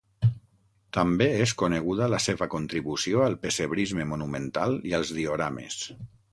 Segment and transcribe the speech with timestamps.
[0.97, 5.81] També és coneguda la seva contribució al pessebrisme monumental i als diorames.